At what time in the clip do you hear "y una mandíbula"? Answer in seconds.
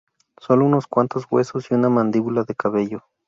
1.69-2.43